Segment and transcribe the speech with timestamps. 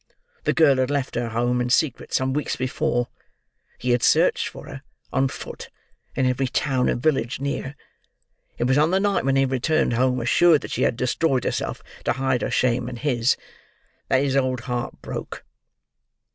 [0.45, 3.07] The girl had left her home, in secret, some weeks before;
[3.77, 4.81] he had searched for her,
[5.13, 5.69] on foot,
[6.15, 7.75] in every town and village near;
[8.57, 11.83] it was on the night when he returned home, assured that she had destroyed herself,
[12.05, 13.37] to hide her shame and his,
[14.09, 15.45] that his old heart broke."